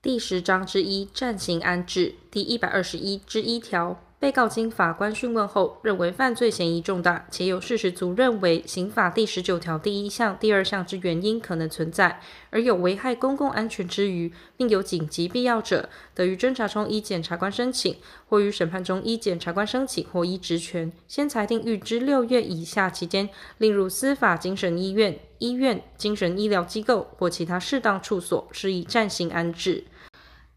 [0.00, 4.00] 第十章之一暂行安置第一百二十一之一条。
[4.20, 12.20] 被告经法官讯问后，认为犯罪嫌疑重大，且有事实足认为刑法第十九条第一项、第二项之原因可能存在，
[12.50, 17.96] 而有危害公共安全之余，并有紧急必要者，得于侦查中依检察官申请，
[18.28, 29.84] 或于审判中依检察官申请，或依职权，先裁定预知六月以下期间，另入司法精神医院、医院、精神医疗机构或其他适当处所，施以暂行安置。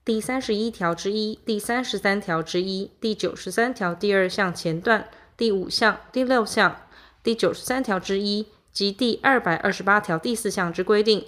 [0.03, 5.07] 第三十一条之一、第三十三条之一、第九十三条第二项前段、
[5.37, 6.87] 第五项、第六项、
[7.21, 11.25] 第九十三条之一及第二百二十八条第四项之规定，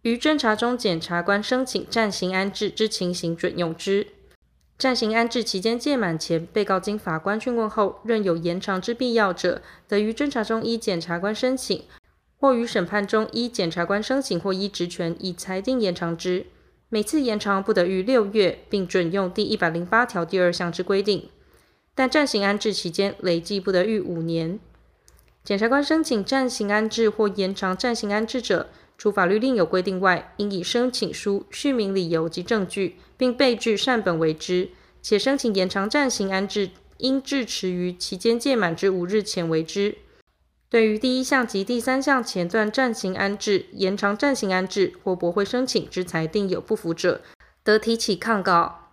[0.00, 4.06] 于侦查中检察官申请暂行安置之情形准用之。
[4.78, 11.84] 暂行安置期间届满前，被告经法官讯问后，认有延长之必要者，得于侦查中依检察官申请，
[12.40, 16.46] 或于审判中依检察官申请或依职权，以裁定延长之。
[16.94, 21.28] 每次延长不得逾六月，并准用第一百零八条第二项之规定，
[21.92, 24.60] 但暂行安置期间累计不得逾五年。
[25.42, 34.68] 检察官申请暂行安置或延长暂行安置者，除法律另有规定外，应以申请书叙明理由及证据，并备具善本为之。
[35.02, 39.96] 且申请延长暂行安置，应至迟于期间届满之五日前为之。
[40.74, 47.20] 对于第一项及第三项前段暂行安置、延长暂行安置或驳回申请之裁定有不服者，
[47.62, 48.90] 得提起抗告。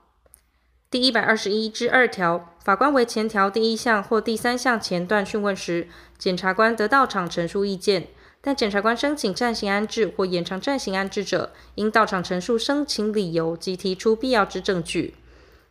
[0.92, 5.88] 第一百二十一之二条，法官为前条第一项或第三项前段讯问时，
[6.20, 8.10] 检察官得到场陈述意见，
[8.42, 15.16] 但检察官申请暂行安置或延长暂行安置者，应到场陈述申请理由及提出必要之证据。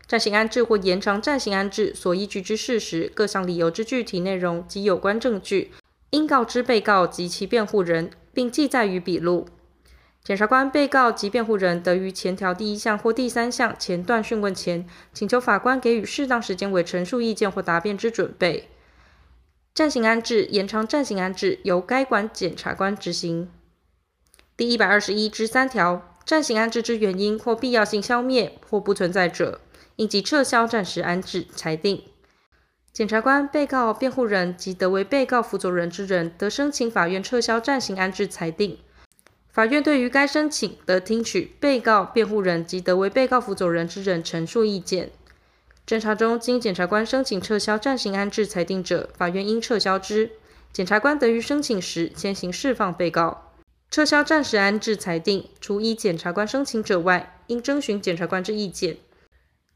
[0.08, 5.70] 暂行安置或延长暂行安置所依据之事实、各项理由之具体内容及有关证据。
[6.10, 9.46] 应告知被告及其辩护人，并记载于笔录。
[10.22, 18.68] 检察官、被告及辩护人得于前条第一项或第三项前段讯问前，请求法官给予适当时间为陈述意见或答辩之准备。
[19.72, 23.48] 暂行安置、延长暂行安置由该管检察官执行。
[24.56, 29.60] 第一百二十一之三条，暂行安置之原因或必要性消灭或不存在者，
[29.96, 32.02] 应即撤销暂时安置裁定。
[32.92, 38.78] 检察官、被告、辩护人及得为被告辅佐人之人，得申请法院撤销暂行安置裁定。
[39.48, 45.10] 法院对于该申请，得听取被告、辩护人及得为被告辅佐人之人陈述意见。
[45.86, 50.32] 侦查中经检察官申请撤销暂行安置裁定者，法院应撤销之。
[50.72, 53.50] 检察官得于申请时先行释放被告。
[53.90, 58.98] 撤销暂时安置裁定，除依检察官申请者外，应征询检察官之意见。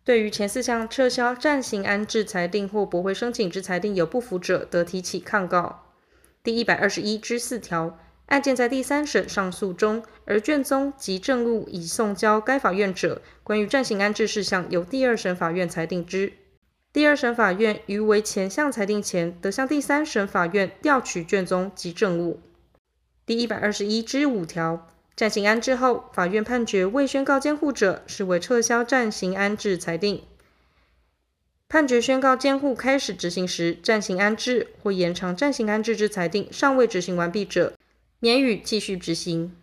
[0.05, 5.87] 对于前四项撤销暂行安置裁定或驳回申请之裁定有不服者，得提起抗告。
[6.43, 16.35] 第一百二十一之四条，案件在第三审上诉中，而卷宗及证物已送交该法院者，关于暂行安置事项，由第二审法院裁定之。
[16.93, 22.41] 第二审法院于为前项裁定前，得向第三审法院调取卷宗及证物。
[23.25, 24.87] 第一百二十一之五条。
[25.17, 30.23] 暂行安置后，法院判决未宣告监护者，视为撤销暂行安置裁定。
[31.69, 37.75] 判决宣告监护开始执行时，暂行安置或延长暂行安置之裁定尚未执行完毕者，
[38.19, 39.57] 免予继续执行。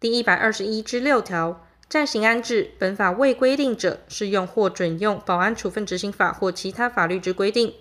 [0.00, 7.72] 第一百二十一之六条，暂行安置本法未规定者，适用或准用保安处分执行法或其他法律之规定。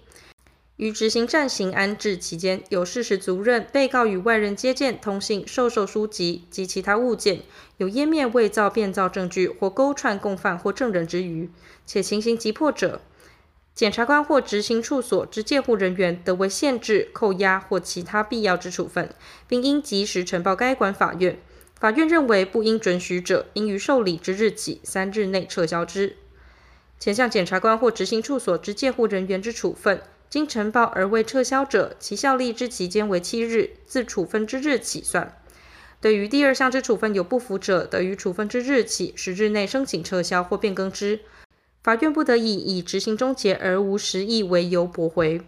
[0.78, 7.41] 于执行暂行安置期间，有事实足认被告与外人接见、通信、授受书籍及其他物件，
[7.78, 11.47] 有湮灭、伪造、变造证据或勾串共犯或证人之余，
[11.85, 13.01] 且情形急迫者，
[13.75, 19.13] 检察官或执行处所之戒护人员得为限制、扣押或其他必要之处分，
[19.47, 21.40] 并应及时呈报该管法院。
[21.79, 26.16] 法院认为不应准许者，应于受理之日起三日内撤销之。
[27.00, 30.01] 前项检察官或执行处所之戒护人员之处分。
[30.34, 35.38] 经呈报而未撤销者，其效力之期间为七日，自处分之日起算。
[36.02, 41.20] 对于第二项之处分有不服者，得于处分之日起十日内申请撤销或变更之。
[41.84, 45.40] 法院不得以已执行终结而无实益为由驳回。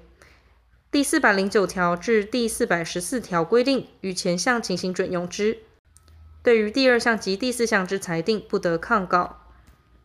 [0.92, 5.58] 第四百零九条至第四百十四条规定，与前项情形准用之。
[6.44, 9.44] 对于第二项及第四项之裁定，不得抗告。